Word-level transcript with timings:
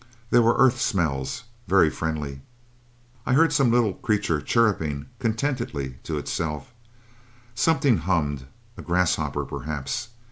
There 0.31 0.41
were 0.41 0.55
earth 0.57 0.81
smells 0.81 1.43
very 1.67 1.91
friendly 1.91 2.41
I 3.23 3.33
heard 3.33 3.53
some 3.53 3.69
little 3.71 3.93
creature 3.93 4.41
chirruping 4.41 5.05
contentedly 5.19 5.99
to 6.05 6.17
itself. 6.17 6.73
Something 7.53 7.97
hummed 7.97 8.47
a 8.77 8.81
grasshopper, 8.81 9.45
perhaps. 9.45 10.07